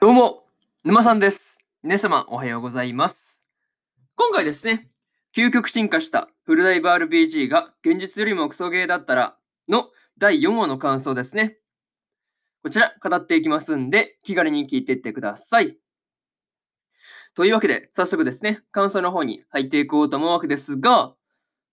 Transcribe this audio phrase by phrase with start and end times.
[0.00, 0.44] どうも、
[0.84, 1.58] 沼さんです。
[1.82, 3.42] 皆様、おはようございます。
[4.14, 4.88] 今回ですね、
[5.36, 9.36] 究極進化したフルダイブ RPG が現実よりもクソゲーだったら
[9.68, 11.58] の第4話の感想ですね。
[12.62, 15.76] こちら、語っていきますんで、気軽に聞いていってください。
[17.34, 21.12] というわけで、早速ですね、感想の方に入っていこうと思うわけですが、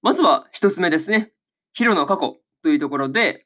[0.02, 1.32] まずは一つ目ですね、
[1.74, 3.46] ヒロの過去というところで、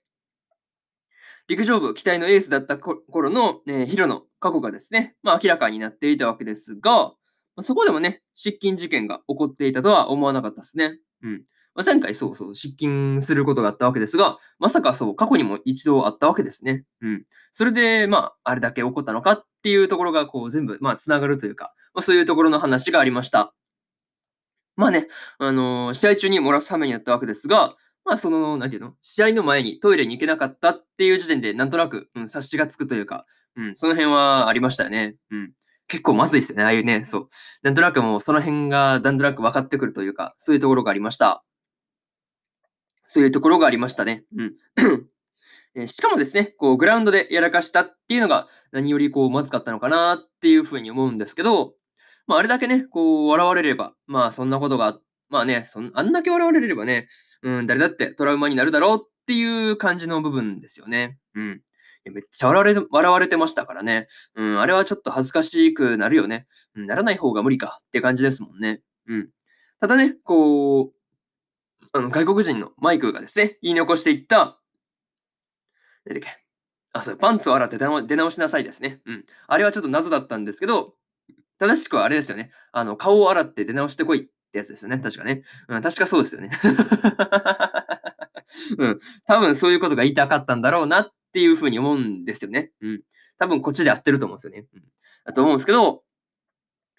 [1.50, 7.14] 陸上部期待のエースだった頃の、えーヒロの過去がですね、まあ、明らかになっていたわけですが、
[7.56, 11.00] ま、そこでもね、失禁事件が起こっていたとは思わなかったですね。
[11.24, 11.43] うん。
[11.74, 16.86] まあ、前回そうそう、失禁することがあったわけですが、まさかそう、過去にも一度あったわけですね。
[17.02, 17.26] うん。
[17.52, 23.54] それで、まあ、あれだけ起こったのかっていうところが、こう、全部、まあ、つながるというか、まあ、そういうところの話がありました。
[24.76, 25.07] まあね、
[25.40, 27.76] あのー試合中に漏らす羽目になったわけですが、
[28.10, 28.96] まあ、その、なんていうの？
[29.04, 35.16] 試合の前にトイレに行けなかったっていう時点で、なんとなく、うん、察しがつくというか、うん、その辺はありましたよね。
[35.30, 35.52] うん。
[35.88, 37.30] 結構まずいですよね、ああいうね、そう。
[37.62, 41.44] なんとなくもうその辺がだんとなく分かってくるというか、そういうところがありました。
[43.06, 44.23] そういうところがありましたね。
[44.36, 44.54] うん。
[45.76, 51.76] えしかもですね、こう、グラウンドでやらかしたっていうのが何よりこう、まずかったのかなっていうふうに思うんですけど、
[52.26, 57.08] まあ、あれだけね、こう、笑われれば、まあ、そんなことがあっ、まあね、そんあんだけ笑われればね、
[57.44, 61.20] うん、誰だってトラウマになるだろうっていう感じの部分ですよね。
[61.36, 61.52] うん。
[61.52, 64.08] いやめっちゃ笑われ笑われてましたからね。
[64.36, 66.48] うん、あれはちょっと恥ずかしくなるよね。
[66.76, 68.82] うん、ならない方が無理かって感じですもんね。
[69.08, 69.30] うん。
[69.80, 70.94] ただね、こう、
[71.94, 74.60] あの外国人のマイクがですね、言い残していった、
[76.06, 76.44] 何だっけ
[76.94, 79.02] あ、そう、パンツを洗って出直出直しなさいですね。
[79.06, 79.26] うん。
[79.48, 80.96] あれはちょっと謎だったんですけど、
[81.60, 82.52] 正しくはあれですよね。
[82.72, 85.00] あの、顔を洗って出直してこいっってやつですよね。
[85.00, 85.44] 確かね。
[85.67, 86.50] うん、確かそうですよね。
[88.78, 89.00] うん。
[89.25, 92.72] 多分そういうことが言いたかったんだろうなっていうふうに思うんですよね。
[92.81, 93.02] うん。
[93.38, 94.67] 多分こっちで合ってると思うんですよね。
[94.73, 94.83] うん。
[95.25, 96.03] だと思うんですけど、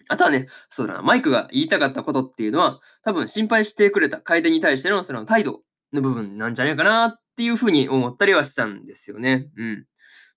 [0.07, 5.61] あとはね、そうだな、マイクが言いたかったことっていうのは、多分心配してくれた楓に対してのその態度
[5.93, 9.49] の部分なんじゃないかなっていうふうに思ったりはしたんですよね。
[9.57, 9.85] うん。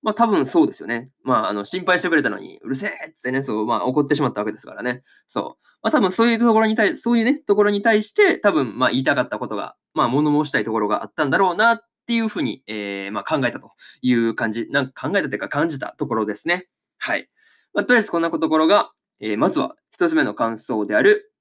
[0.05, 1.11] まあ多分そうですよね。
[1.23, 5.03] まああの心配してくれたのにうるせえってね、そう、まあ怒ってしまったわけですからね。
[5.29, 5.67] そう。
[5.83, 13.71] まあ多分そういうところに対そういうね、ところに対して多分まあ言いたかったことが、まあ物申したいところがあったんだろうなっていうふうに、えーまあ考えたと
[14.03, 16.69] いう感じ、なんか考えたというか感じたところですね。
[16.99, 17.31] はい。
[17.73, 21.33] まあとりあえずこんなところが、えーまずは一つ目の感想である、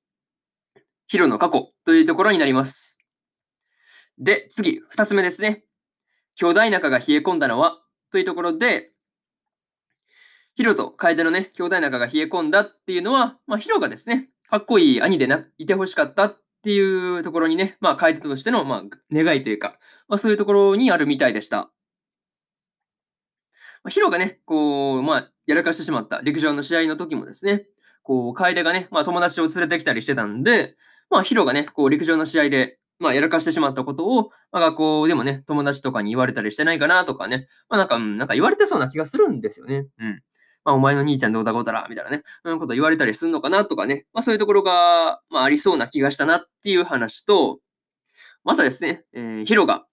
[1.08, 2.98] ヒロの過去というところになります。
[4.18, 5.66] で、次、二つ目ですね。
[6.36, 7.83] 兄弟仲が冷え込んだのは
[8.14, 8.92] というところで、
[10.54, 21.58] ヒロと楓のね、兄弟仲が冷え込んだっていうのは、まあ、ヒロがですね、かっこいい兄でないてほしかったっていうところにね、まあ、楓としての、まあ、願いというか、まあ、そういうところにあるみたいでした。
[21.58, 21.72] ま
[23.86, 27.66] あ、ヒロがね、こう、まあ、やらかしてしまった陸上の試合の時もですね、
[28.04, 30.76] こう、楓がね、まあ、友達を連れてきたりしてたんで、
[31.10, 39.86] まあ、ヒロがね、こう、陸上の試合で、まあ、やらかしてしまったことを、まあ、学校でもね、友達とかに言われたりしてないかなとかね、まあ、なんか、うんなんか言われてそうな気がするんですよね。
[40.00, 40.22] うん。
[40.64, 47.60] まあ、お前の兄ちゃんどうだこうだら、みたいなね、うん、こと言われたりするのかなとかね、まあ、そういうところが、まあ、ありそうな気がしたなっていう話と、
[48.46, 49.86] またですね、えーヒロが、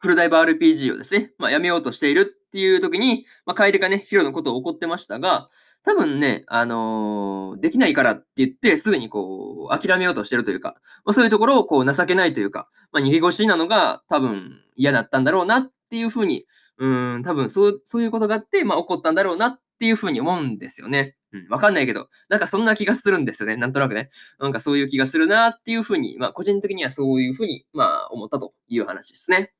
[0.00, 5.50] フルダイブ RPG をですね、まあ、やめようとしているっていう時に、まあ、楓がね、ヒロのことを怒ってましたが、
[5.84, 16.46] 多分ね、あのーできないからって言って、すぐにこう、諦めようとしてるというか、まあ、そういうところをこう、情けないというか、まあ、逃げ腰なのが多分嫌だったんだろうなっていうふうに、
[16.78, 16.86] う
[17.18, 21.16] ん、多分そう、そういうことがあって、まあ、怒ったんだろうなっていうふうに思うんですよね。
[21.32, 23.56] うん、わかんないけど、なんかそんな気がするんですよね。
[23.56, 24.10] なんとなくね。
[24.38, 29.52] なんかそういう気がするなっていうふうに、まあ、個人的にはそういうふうに、まあ、思ったという話ですね。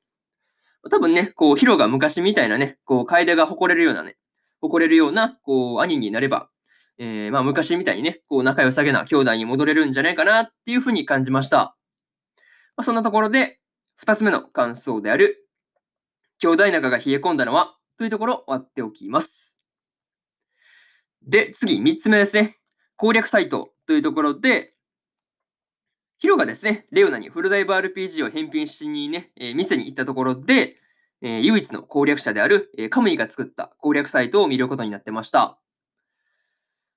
[0.89, 4.17] 多分ね、こう、ヒロが昔みたいなね、こう、楓が誇れるようなね、
[4.61, 6.49] 誇れるような、こう、兄になれば、
[6.97, 11.75] えーまあ、昔みたいにね、こう、仲良さげな兄弟に戻れるんじゃないかなっていうふうに感じました。
[12.75, 13.59] まあ、そんなところで、
[13.95, 15.47] 二つ目の感想である、
[16.39, 19.59] 兄弟仲が冷え込んだのは、というところを終わっておきます。
[21.21, 22.57] で、次、三つ目ですね。
[22.95, 24.73] 攻略サイトというところで、
[26.17, 30.80] ヒロがですね、レオナにフルダイブ RPG を返品しにね、えー店に行ったところで、
[31.21, 35.57] えー唯一の攻略者である、えーカムイが作った攻略サイトを見ることになってました。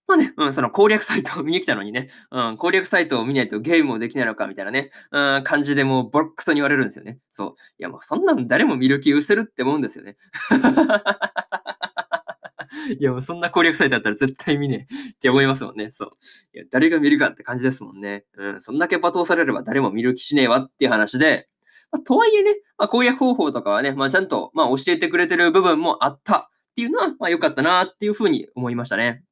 [0.07, 7.19] まあね、うん、その攻略サイトを見に来たのにね、うん、攻略サイトを見ないとゲームもできないのかみたいなね、うん、感じでもうボロックソに言われるんですよね。
[7.31, 7.55] そう。
[7.79, 10.17] いやもうそんなの誰も見る気失せるって思うんですよね。
[13.01, 15.91] いやもうそんな攻略サイトだったら絶対見ねえ って思いますもんね。
[15.91, 16.11] そう。
[16.55, 18.27] いや、誰が見るかって感じですもんね。
[18.37, 21.49] うん、そんだけ罵倒されれば誰も見る気しねえわっていう話で、
[21.95, 29.23] まあ、とはいえね、まあ、攻略方法とかはね、まあ、ちゃんと、まあ、教えてくれてる部分もあったっていうのは、まあ良かったなっていうふうに思いましたね。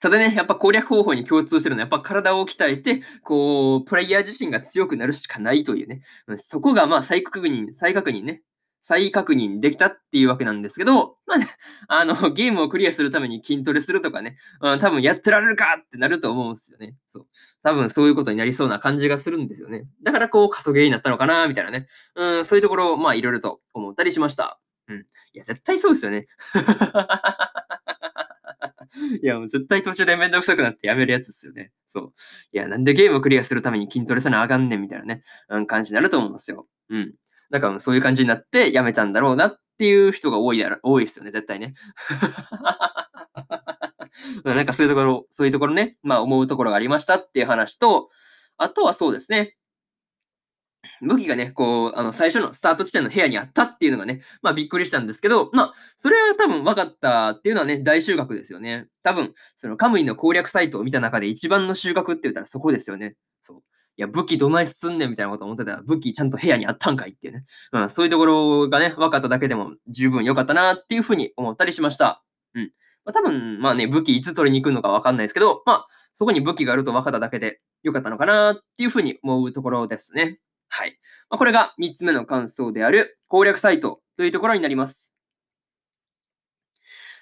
[0.00, 6.00] ただね、やっぱ攻略方法に共通してるのは、やっぱ体を鍛えて、こう、プレイヤー自身が強くなるしかないというね。
[6.36, 8.42] そこがまあ再確認、再確認ね。
[8.80, 11.46] 再確認できたっていうわけなんですけど、まあね、
[11.88, 16.96] あの、ゲームをクリアするために筋トレするとかね、うん、多分やってられるかってなると思うんですよね。
[17.08, 17.26] そう。
[17.62, 19.86] 多分そういうことになりそうな感じがするんですよね。
[20.02, 21.88] だからこう、加速ゲーになったのかなみたいなね。
[22.14, 24.60] うん、そういうところを、まあいろいろと思ったりしました。
[24.88, 25.00] うん。
[25.00, 25.04] い
[25.34, 26.26] や、絶対そうですよね。
[29.22, 31.72] いや、もう絶対途中でめんどくさくなってやめるやつですよね。
[31.88, 32.12] そう。
[32.52, 36.66] いや、なんでゲームをクリアするために筋トレせなあかんねんみたいなね、うん、感じになると思うんですよ。
[36.90, 37.14] うん。
[37.50, 41.74] だからそういう感じになってやめたんだろうなっていう人が多いやろ、多いですよね、絶対ね。
[44.44, 48.10] なんかそういうところ、そういうところね、まあ思うところがありましたっていう話と、
[48.56, 49.58] あとはそうですね。
[51.00, 58.88] 武器がね、こう、あの、最初のスタート地点の部屋にあったっていうのがね、まあびっくりしたんですけど、まあ、それは多分分かったっていうのはね、大収穫ですよね。
[59.02, 63.14] 多分、そのカムイの攻略サイトを見た中で一番の収穫って言ったらそこですよね。
[63.98, 67.44] いや、武器どない進んねんみたいなこと思ってたら、武器ちゃんと部屋にあったんかいっていうね。
[67.72, 72.22] うん、そういうところがね、分かっただけでも十分良かったなっていうふうに思ったりしました。
[72.54, 72.70] うん。
[73.04, 80.38] まあ、多分、まあね、武器いつ取りに行くのか分かんないですけど、まあ、そこに武器があると分かっただけで良かったのかなっていうふうに思うところですね。
[80.68, 80.96] はい。
[81.28, 85.16] まあ、これが3つ目の感想である攻略サイトというところになります。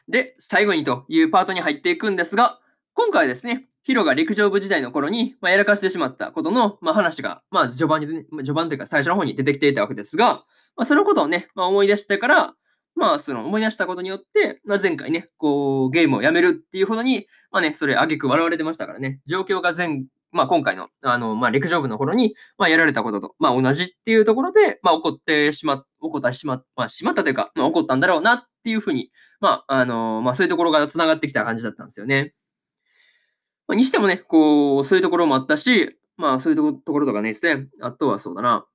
[0.09, 2.61] で、最後にというパートに入っていくんですが、
[2.97, 10.45] 今回ですね、ヒロが陸上部時代の頃に、まあ、やらかしてしまったことの、まあ、話が、まあ、序盤に、序盤というか最初の方に出てきていたわけですが、
[10.77, 12.55] まあ、そのことをね、まあ、思い出してから、
[12.95, 29.11] まあ、その思い出したことによって、まあ、前回ね、こう、ゲームをやめるっていうほどに、まあね、それ、あげく笑われてましたからね、状況が前まあ、今回の、あの、まあ、陸上部の頃に、まあ、やられたことと、まあ、同じっていうところで、まあ、起こってしま、起こったしま、まあ、しまったというか、まあ、起こったんだろうなっていうふうに、
[29.41, 32.33] まあ、あの、まあ、そういうところが繋がってきた感じだったんですよね。
[33.69, 38.67] まあ、にしてもね、こう、そういうところもあったし、まあ、そういうところとかね、ですね、あとはそうだな。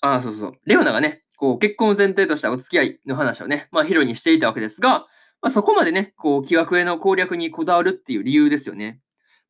[0.00, 0.52] ああ、そうそう。
[0.66, 5.06] レオナがね、こう、結婚を前提としたお付き合いの話をね、まあ、ヒロにしていたわけですが、
[5.40, 9.00] まあ、そこまでね、こう、疑惑への攻略にこだわるっていう理由ですよね。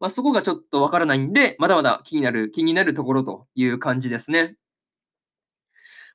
[0.01, 4.57] まあ、そこがちょっとわからないんで、まだまだ気になる、気になるところという感じですね。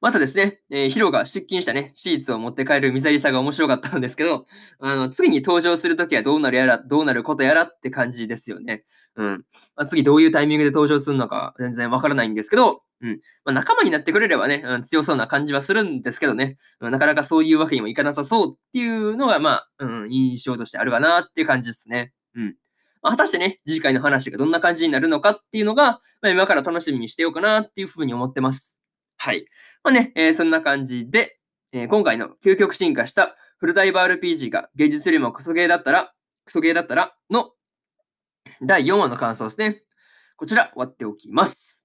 [0.02, 4.46] またですね、えー、ヒロが出勤したね、シーツを持って帰るミザリさが面白かったんですけど、
[4.80, 8.86] あの、次に登場するときはどうなるやら、どうなることやらって感じですよね。
[9.16, 9.46] うん。
[9.76, 13.10] まあ、次どういうタイミングで登場するのか全然わからないんですけど、うん。
[13.44, 22.14] まあ、仲間になってくれればね、うん、強そうな感じはするんですけどね、うん、なかなかそういうわけにもいかなさそうっていうのが、まあ、うん、印象としてあるかなっていう感じですね。
[22.36, 22.56] うん。
[23.02, 28.78] まあ、果たしてね、次回の話がどんな感じになるのかっていうのが、まあ、今から楽しみにしてようかなっていうふうに思ってます。
[29.22, 29.46] はい。
[29.84, 31.40] まあね、えー、そんな感じで、
[31.72, 36.14] えー、今回の究極進化したフルダイバー RPG が現実よりもクソゲーだったら、
[36.46, 37.52] クソゲーだったらの
[38.62, 39.84] 第4話の感想ですね。
[40.38, 41.84] こちら終わっておきます。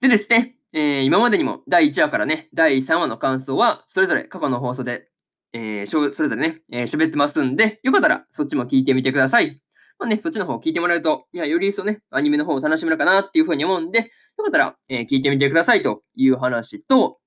[0.00, 5.08] でですね、えー、今までにも第1話からね、第3話の感想はそれぞれ過去の放送で、
[5.52, 9.60] えー、それぞれね、えー、喋ってますんで、よかったらそっちも聞いてみてください。
[9.98, 17.18] まあね、そっちの方聞いてもらうと、いや、より一層ね、アニメの方を楽しめるかなっていうふうに思うんで、よかったら、えー、聞いてみてくださいという話と、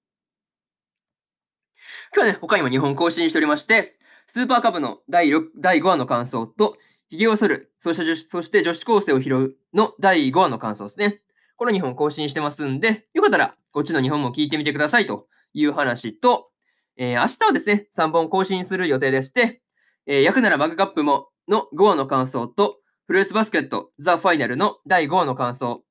[2.16, 6.78] 今日はね、他にも2本更新しておりまして、スーパーカブの第 ,6 第5話の感想と、
[7.09, 11.21] 髭を剃る、そして女子そして女子高生を拾うの第5話の感想ですね。
[11.57, 16.49] この2本更新してますんで、よかったらこっちの2本も聞いてみてくださいという話と、
[16.97, 19.61] えー、明日はですね、3本更新する予定でして、
[20.06, 22.77] えー、焼くならマグカップもの5話の感想と、
[23.07, 25.83] フルーツバスケットザ・ファイナルの第5話の感想、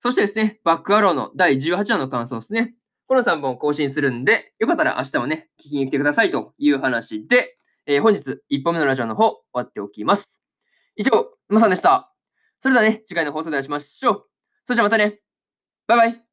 [0.00, 2.74] そしてですね、バックアローの第18話の感想ですね。
[3.06, 7.54] この3本更新するんで、よかったら明日もね、聞きに来てくださいという話で、
[7.86, 10.42] えー、本日1本目のラジオの方、終わっておきます。
[10.96, 12.12] 以上、まさんでした。
[12.60, 14.26] それではね、次回の放送でお会いしましょう。
[14.64, 15.20] それじゃあまたね。
[15.86, 16.31] バイバイ。